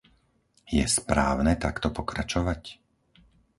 Je 0.77 0.81
správne 0.99 1.53
takto 1.65 1.87
pokračovať? 1.97 2.61